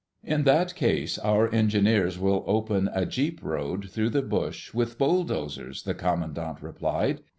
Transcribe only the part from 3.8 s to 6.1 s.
through the bush with bulldozers," the